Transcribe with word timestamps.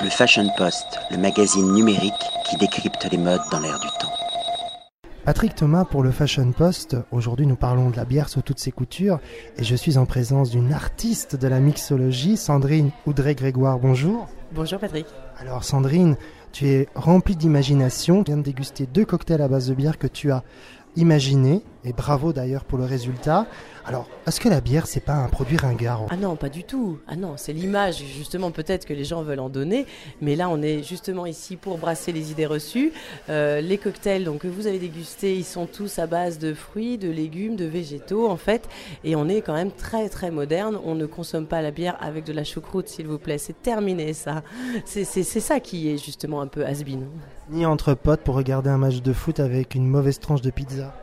Le 0.00 0.10
Fashion 0.10 0.48
Post, 0.56 1.00
le 1.10 1.16
magazine 1.16 1.72
numérique 1.72 2.12
qui 2.48 2.56
décrypte 2.56 3.08
les 3.10 3.18
modes 3.18 3.40
dans 3.50 3.58
l'air 3.58 3.80
du 3.80 3.88
temps. 3.98 4.12
Patrick 5.24 5.56
Thomas 5.56 5.84
pour 5.84 6.04
le 6.04 6.12
Fashion 6.12 6.52
Post. 6.52 6.96
Aujourd'hui, 7.10 7.48
nous 7.48 7.56
parlons 7.56 7.90
de 7.90 7.96
la 7.96 8.04
bière 8.04 8.28
sous 8.28 8.40
toutes 8.40 8.60
ses 8.60 8.70
coutures 8.70 9.18
et 9.56 9.64
je 9.64 9.74
suis 9.74 9.98
en 9.98 10.06
présence 10.06 10.50
d'une 10.50 10.72
artiste 10.72 11.34
de 11.34 11.48
la 11.48 11.58
mixologie, 11.58 12.36
Sandrine 12.36 12.92
Oudrey-Grégoire. 13.06 13.80
Bonjour. 13.80 14.28
Bonjour 14.52 14.78
Patrick. 14.78 15.06
Alors 15.40 15.64
Sandrine, 15.64 16.16
tu 16.52 16.68
es 16.68 16.88
remplie 16.94 17.34
d'imagination. 17.34 18.22
Tu 18.22 18.30
viens 18.30 18.38
de 18.38 18.42
déguster 18.42 18.86
deux 18.86 19.04
cocktails 19.04 19.42
à 19.42 19.48
base 19.48 19.68
de 19.68 19.74
bière 19.74 19.98
que 19.98 20.06
tu 20.06 20.30
as 20.30 20.44
imaginés 20.94 21.62
et 21.84 21.92
bravo 21.92 22.32
d'ailleurs 22.32 22.64
pour 22.64 22.78
le 22.78 22.84
résultat. 22.84 23.46
Alors, 23.88 24.06
est-ce 24.26 24.38
que 24.38 24.50
la 24.50 24.60
bière, 24.60 24.86
c'est 24.86 25.00
pas 25.00 25.14
un 25.14 25.28
produit 25.28 25.56
ringard 25.56 26.04
Ah 26.10 26.16
non, 26.16 26.36
pas 26.36 26.50
du 26.50 26.62
tout. 26.62 26.98
Ah 27.08 27.16
non, 27.16 27.34
c'est 27.38 27.54
l'image, 27.54 28.04
justement, 28.04 28.50
peut-être 28.50 28.84
que 28.84 28.92
les 28.92 29.04
gens 29.04 29.22
veulent 29.22 29.40
en 29.40 29.48
donner. 29.48 29.86
Mais 30.20 30.36
là, 30.36 30.50
on 30.50 30.60
est 30.60 30.82
justement 30.82 31.24
ici 31.24 31.56
pour 31.56 31.78
brasser 31.78 32.12
les 32.12 32.30
idées 32.30 32.44
reçues. 32.44 32.92
Euh, 33.30 33.62
les 33.62 33.78
cocktails 33.78 34.24
donc, 34.24 34.40
que 34.40 34.48
vous 34.48 34.66
avez 34.66 34.78
dégustés, 34.78 35.36
ils 35.36 35.44
sont 35.44 35.64
tous 35.64 35.98
à 35.98 36.06
base 36.06 36.38
de 36.38 36.52
fruits, 36.52 36.98
de 36.98 37.08
légumes, 37.08 37.56
de 37.56 37.64
végétaux, 37.64 38.28
en 38.28 38.36
fait. 38.36 38.68
Et 39.04 39.16
on 39.16 39.26
est 39.26 39.40
quand 39.40 39.54
même 39.54 39.70
très, 39.70 40.10
très 40.10 40.30
moderne. 40.30 40.78
On 40.84 40.94
ne 40.94 41.06
consomme 41.06 41.46
pas 41.46 41.62
la 41.62 41.70
bière 41.70 41.96
avec 42.00 42.24
de 42.24 42.34
la 42.34 42.44
choucroute, 42.44 42.88
s'il 42.88 43.06
vous 43.06 43.18
plaît. 43.18 43.38
C'est 43.38 43.62
terminé, 43.62 44.12
ça. 44.12 44.42
C'est 44.84 45.24
ça 45.24 45.60
qui 45.60 45.88
est 45.88 45.96
justement 45.96 46.42
un 46.42 46.46
peu 46.46 46.66
has-been. 46.66 47.06
Ni 47.48 47.64
entre 47.64 47.94
potes 47.94 48.20
pour 48.20 48.34
regarder 48.34 48.68
un 48.68 48.76
match 48.76 49.00
de 49.00 49.12
foot 49.14 49.40
avec 49.40 49.74
une 49.74 49.86
mauvaise 49.86 50.18
tranche 50.18 50.42
de 50.42 50.50
pizza 50.50 50.94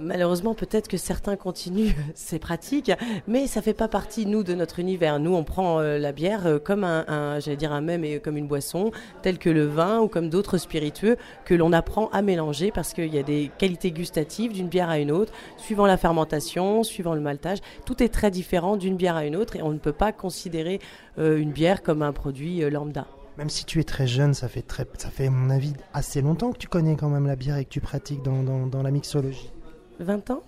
malheureusement, 0.00 0.54
peut-être 0.54 0.88
que 0.88 0.96
certains 0.96 1.36
continuent 1.36 1.92
ces 2.14 2.38
pratiques, 2.38 2.90
mais 3.26 3.46
ça 3.46 3.62
fait 3.62 3.74
pas 3.74 3.88
partie, 3.88 4.26
nous, 4.26 4.42
de 4.42 4.54
notre 4.54 4.78
univers. 4.78 5.20
Nous, 5.20 5.34
on 5.34 5.44
prend 5.44 5.78
euh, 5.78 5.98
la 5.98 6.12
bière 6.12 6.46
euh, 6.46 6.58
comme 6.58 6.84
un, 6.84 7.38
j'allais 7.40 7.56
dire 7.56 7.72
un 7.72 7.80
même 7.80 8.04
et 8.04 8.18
comme 8.18 8.36
une 8.36 8.48
boisson, 8.48 8.90
telle 9.22 9.38
que 9.38 9.50
le 9.50 9.66
vin 9.66 10.00
ou 10.00 10.08
comme 10.08 10.30
d'autres 10.30 10.58
spiritueux 10.58 11.16
que 11.44 11.54
l'on 11.54 11.72
apprend 11.72 12.08
à 12.10 12.22
mélanger 12.22 12.72
parce 12.72 12.92
qu'il 12.92 13.12
y 13.14 13.18
a 13.18 13.22
des 13.22 13.50
qualités 13.58 13.92
gustatives 13.92 14.52
d'une 14.52 14.68
bière 14.68 14.88
à 14.88 14.98
une 14.98 15.12
autre, 15.12 15.32
suivant 15.56 15.86
la 15.86 15.96
fermentation, 15.96 16.82
suivant 16.82 17.14
le 17.14 17.20
maltage. 17.20 17.58
Tout 17.84 18.02
est 18.02 18.08
très 18.08 18.30
différent 18.30 18.76
d'une 18.76 18.96
bière 18.96 19.16
à 19.16 19.24
une 19.24 19.36
autre 19.36 19.56
et 19.56 19.62
on 19.62 19.72
ne 19.72 19.78
peut 19.78 19.92
pas 19.92 20.12
considérer 20.12 20.80
euh, 21.18 21.38
une 21.38 21.52
bière 21.52 21.82
comme 21.82 22.02
un 22.02 22.12
produit 22.12 22.60
lambda. 22.70 23.06
Même 23.38 23.48
si 23.48 23.64
tu 23.64 23.80
es 23.80 23.84
très 23.84 24.06
jeune, 24.06 24.34
ça 24.34 24.48
fait, 24.48 24.64
ça 24.98 25.08
fait, 25.08 25.28
à 25.28 25.30
mon 25.30 25.50
avis, 25.50 25.72
assez 25.94 26.20
longtemps 26.20 26.52
que 26.52 26.58
tu 26.58 26.68
connais 26.68 26.96
quand 26.96 27.08
même 27.08 27.26
la 27.26 27.36
bière 27.36 27.56
et 27.56 27.64
que 27.64 27.70
tu 27.70 27.80
pratiques 27.80 28.22
dans 28.22 28.82
la 28.82 28.90
mixologie. 28.90 29.50
20 30.00 30.30
ans 30.30 30.42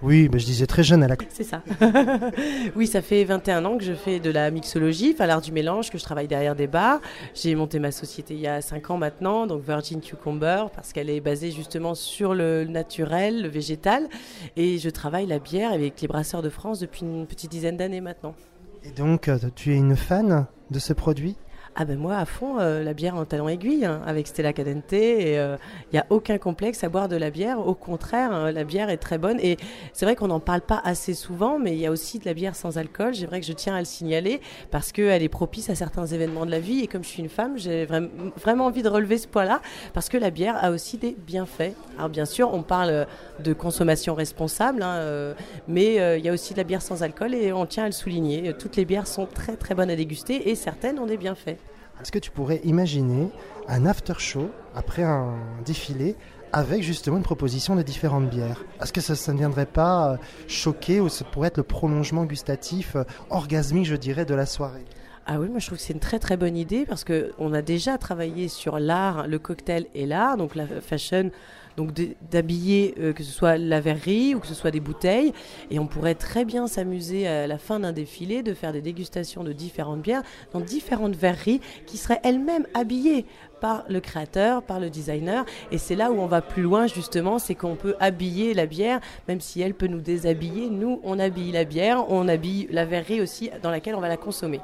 oui, 0.00 0.28
mais 0.32 0.38
je 0.38 0.46
disais 0.46 0.66
très 0.66 0.84
jeune 0.84 1.02
à 1.02 1.08
la 1.08 1.16
C'est 1.28 1.42
ça. 1.42 1.62
oui, 2.76 2.86
ça 2.86 3.02
fait 3.02 3.24
21 3.24 3.64
ans 3.64 3.76
que 3.76 3.82
je 3.82 3.94
fais 3.94 4.20
de 4.20 4.30
la 4.30 4.52
mixologie, 4.52 5.10
enfin 5.12 5.26
l'art 5.26 5.40
du 5.40 5.50
mélange, 5.50 5.90
que 5.90 5.98
je 5.98 6.04
travaille 6.04 6.28
derrière 6.28 6.54
des 6.54 6.68
bars. 6.68 7.00
J'ai 7.34 7.56
monté 7.56 7.80
ma 7.80 7.90
société 7.90 8.34
il 8.34 8.40
y 8.40 8.46
a 8.46 8.60
5 8.60 8.90
ans 8.90 8.96
maintenant, 8.96 9.48
donc 9.48 9.64
Virgin 9.64 10.00
Cucumber, 10.00 10.66
parce 10.72 10.92
qu'elle 10.92 11.10
est 11.10 11.20
basée 11.20 11.50
justement 11.50 11.96
sur 11.96 12.34
le 12.34 12.64
naturel, 12.64 13.42
le 13.42 13.48
végétal. 13.48 14.08
Et 14.56 14.78
je 14.78 14.88
travaille 14.88 15.26
la 15.26 15.40
bière 15.40 15.72
avec 15.72 16.00
les 16.00 16.06
brasseurs 16.06 16.42
de 16.42 16.50
France 16.50 16.78
depuis 16.78 17.00
une 17.00 17.26
petite 17.26 17.50
dizaine 17.50 17.76
d'années 17.76 18.00
maintenant. 18.00 18.36
Et 18.84 18.92
donc, 18.92 19.26
euh, 19.26 19.36
tu 19.56 19.72
es 19.72 19.76
une 19.76 19.96
fan 19.96 20.46
de 20.70 20.78
ce 20.78 20.92
produit? 20.92 21.36
Ah 21.80 21.84
ben 21.84 21.96
moi 21.96 22.16
à 22.16 22.24
fond 22.24 22.58
euh, 22.58 22.82
la 22.82 22.92
bière 22.92 23.14
en 23.14 23.24
talon 23.24 23.48
aiguille 23.48 23.84
hein, 23.84 24.02
avec 24.04 24.26
Stella 24.26 24.52
Cadente 24.52 24.92
et 24.92 25.34
il 25.34 25.38
euh, 25.38 25.56
n'y 25.92 25.98
a 26.00 26.06
aucun 26.10 26.36
complexe 26.36 26.82
à 26.82 26.88
boire 26.88 27.08
de 27.08 27.14
la 27.14 27.30
bière. 27.30 27.64
Au 27.64 27.74
contraire, 27.74 28.32
hein, 28.32 28.50
la 28.50 28.64
bière 28.64 28.90
est 28.90 28.96
très 28.96 29.16
bonne 29.16 29.38
et 29.38 29.56
c'est 29.92 30.04
vrai 30.04 30.16
qu'on 30.16 30.26
n'en 30.26 30.40
parle 30.40 30.62
pas 30.62 30.80
assez 30.82 31.14
souvent, 31.14 31.60
mais 31.60 31.74
il 31.74 31.78
y 31.78 31.86
a 31.86 31.92
aussi 31.92 32.18
de 32.18 32.24
la 32.24 32.34
bière 32.34 32.56
sans 32.56 32.78
alcool. 32.78 33.14
C'est 33.14 33.26
vrai 33.26 33.38
que 33.38 33.46
je 33.46 33.52
tiens 33.52 33.76
à 33.76 33.78
le 33.78 33.84
signaler 33.84 34.40
parce 34.72 34.90
qu'elle 34.90 35.22
est 35.22 35.28
propice 35.28 35.70
à 35.70 35.76
certains 35.76 36.06
événements 36.06 36.46
de 36.46 36.50
la 36.50 36.58
vie 36.58 36.80
et 36.80 36.88
comme 36.88 37.04
je 37.04 37.10
suis 37.10 37.22
une 37.22 37.28
femme, 37.28 37.56
j'ai 37.56 37.86
vraiment 37.86 38.66
envie 38.66 38.82
de 38.82 38.88
relever 38.88 39.16
ce 39.16 39.28
point-là 39.28 39.62
parce 39.94 40.08
que 40.08 40.16
la 40.16 40.30
bière 40.30 40.56
a 40.60 40.72
aussi 40.72 40.98
des 40.98 41.16
bienfaits. 41.16 41.74
Alors 41.96 42.08
bien 42.08 42.24
sûr, 42.24 42.52
on 42.52 42.64
parle 42.64 43.06
de 43.38 43.52
consommation 43.52 44.16
responsable, 44.16 44.82
hein, 44.82 44.96
euh, 44.96 45.34
mais 45.68 46.18
il 46.18 46.24
y 46.24 46.28
a 46.28 46.32
aussi 46.32 46.54
de 46.54 46.58
la 46.58 46.64
bière 46.64 46.82
sans 46.82 47.04
alcool 47.04 47.34
et 47.34 47.52
on 47.52 47.66
tient 47.66 47.84
à 47.84 47.86
le 47.86 47.92
souligner. 47.92 48.52
Toutes 48.58 48.74
les 48.74 48.84
bières 48.84 49.06
sont 49.06 49.26
très 49.26 49.54
très 49.54 49.76
bonnes 49.76 49.90
à 49.90 49.96
déguster 49.96 50.50
et 50.50 50.56
certaines 50.56 50.98
ont 50.98 51.06
des 51.06 51.16
bienfaits. 51.16 51.67
Est-ce 52.00 52.12
que 52.12 52.18
tu 52.18 52.30
pourrais 52.30 52.60
imaginer 52.64 53.30
un 53.66 53.84
after 53.84 54.14
show 54.18 54.50
après 54.74 55.02
un 55.02 55.34
défilé 55.64 56.16
avec 56.52 56.82
justement 56.82 57.16
une 57.16 57.22
proposition 57.22 57.74
de 57.74 57.82
différentes 57.82 58.30
bières? 58.30 58.64
Est-ce 58.80 58.92
que 58.92 59.00
ça, 59.00 59.32
ne 59.32 59.38
viendrait 59.38 59.66
pas 59.66 60.12
euh, 60.12 60.16
choquer 60.46 61.00
ou 61.00 61.08
ça 61.08 61.24
pourrait 61.24 61.48
être 61.48 61.56
le 61.56 61.64
prolongement 61.64 62.24
gustatif 62.24 62.94
euh, 62.94 63.04
orgasmique, 63.30 63.86
je 63.86 63.96
dirais, 63.96 64.24
de 64.24 64.34
la 64.34 64.46
soirée? 64.46 64.84
Ah 65.30 65.38
oui, 65.38 65.50
moi 65.50 65.58
je 65.58 65.66
trouve 65.66 65.76
que 65.76 65.84
c'est 65.84 65.92
une 65.92 66.00
très 66.00 66.18
très 66.18 66.38
bonne 66.38 66.56
idée 66.56 66.86
parce 66.86 67.04
qu'on 67.04 67.52
a 67.52 67.60
déjà 67.60 67.98
travaillé 67.98 68.48
sur 68.48 68.78
l'art, 68.78 69.28
le 69.28 69.38
cocktail 69.38 69.84
et 69.94 70.06
l'art, 70.06 70.38
donc 70.38 70.54
la 70.54 70.66
fashion 70.66 71.30
donc 71.76 71.92
d'habiller 72.30 72.94
euh, 72.98 73.12
que 73.12 73.22
ce 73.22 73.30
soit 73.30 73.58
la 73.58 73.78
verrerie 73.80 74.34
ou 74.34 74.40
que 74.40 74.46
ce 74.46 74.54
soit 74.54 74.70
des 74.70 74.80
bouteilles. 74.80 75.34
Et 75.70 75.78
on 75.78 75.86
pourrait 75.86 76.14
très 76.14 76.46
bien 76.46 76.66
s'amuser 76.66 77.28
à 77.28 77.46
la 77.46 77.58
fin 77.58 77.78
d'un 77.78 77.92
défilé 77.92 78.42
de 78.42 78.54
faire 78.54 78.72
des 78.72 78.80
dégustations 78.80 79.44
de 79.44 79.52
différentes 79.52 80.00
bières 80.00 80.22
dans 80.54 80.60
différentes 80.60 81.14
verreries 81.14 81.60
qui 81.84 81.98
seraient 81.98 82.20
elles-mêmes 82.24 82.66
habillées 82.72 83.26
par 83.60 83.84
le 83.90 84.00
créateur, 84.00 84.62
par 84.62 84.80
le 84.80 84.88
designer. 84.88 85.44
Et 85.70 85.76
c'est 85.76 85.94
là 85.94 86.10
où 86.10 86.18
on 86.18 86.26
va 86.26 86.40
plus 86.40 86.62
loin 86.62 86.86
justement, 86.86 87.38
c'est 87.38 87.54
qu'on 87.54 87.76
peut 87.76 87.96
habiller 88.00 88.54
la 88.54 88.64
bière, 88.64 89.00
même 89.28 89.42
si 89.42 89.60
elle 89.60 89.74
peut 89.74 89.88
nous 89.88 90.00
déshabiller. 90.00 90.70
Nous, 90.70 91.00
on 91.04 91.18
habille 91.18 91.52
la 91.52 91.64
bière, 91.64 92.10
on 92.10 92.28
habille 92.28 92.66
la 92.70 92.86
verrerie 92.86 93.20
aussi 93.20 93.50
dans 93.62 93.70
laquelle 93.70 93.94
on 93.94 94.00
va 94.00 94.08
la 94.08 94.16
consommer. 94.16 94.60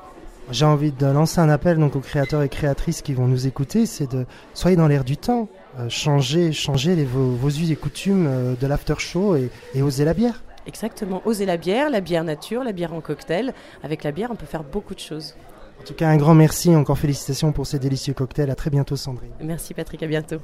J'ai 0.51 0.67
envie 0.67 0.93
de 0.93 1.07
lancer 1.07 1.41
un 1.41 1.49
appel 1.49 1.79
donc 1.79 1.97
aux 1.97 2.01
créateurs 2.01 2.43
et 2.43 2.49
créatrices 2.49 3.01
qui 3.03 3.15
vont 3.15 3.27
nous 3.27 3.47
écouter, 3.47 3.87
c'est 3.87 4.11
de 4.11 4.27
soyez 4.53 4.77
dans 4.77 4.87
l'air 4.87 5.05
du 5.05 5.17
temps, 5.17 5.49
euh, 5.79 5.89
changer, 5.89 6.53
changer 6.53 6.95
les, 6.95 7.05
vos, 7.05 7.31
vos 7.31 7.49
us 7.49 7.71
et 7.71 7.77
coutumes 7.77 8.27
euh, 8.27 8.55
de 8.55 8.67
l'after 8.67 8.95
show 8.99 9.37
et, 9.37 9.51
et 9.75 9.83
oser 9.83 10.05
la 10.05 10.13
bière. 10.13 10.43
Exactement, 10.67 11.23
oser 11.25 11.47
la 11.47 11.57
bière, 11.57 11.91
la 11.91 12.01
bière 12.01 12.25
nature, 12.25 12.63
la 12.63 12.73
bière 12.73 12.93
en 12.93 13.01
cocktail. 13.01 13.55
Avec 13.83 14.05
la 14.05 14.13
bière, 14.13 14.31
on 14.31 14.37
peut 14.37 14.47
faire 14.47 14.65
beaucoup 14.65 14.95
de 14.95 15.01
choses. 15.01 15.35
En 15.81 15.85
tout 15.85 15.95
cas, 15.95 16.09
un 16.09 16.17
grand 16.17 16.35
merci, 16.35 16.75
encore 16.75 16.99
félicitations 16.99 17.53
pour 17.53 17.67
ces 17.67 17.79
délicieux 17.79 18.15
cocktails. 18.15 18.51
À 18.51 18.55
très 18.55 18.71
bientôt, 18.71 18.97
Sandrine. 18.97 19.33
Merci, 19.43 19.75
Patrick, 19.75 20.03
à 20.03 20.07
bientôt. 20.07 20.39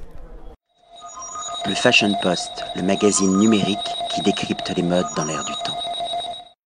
Le 1.67 1.75
Fashion 1.75 2.13
Post, 2.21 2.63
le 2.75 2.81
magazine 2.81 3.37
numérique 3.37 3.77
qui 4.13 4.21
décrypte 4.21 4.71
les 4.75 4.83
modes 4.83 5.05
dans 5.15 5.25
l'air 5.25 5.43
du 5.45 5.53
temps. 5.63 5.77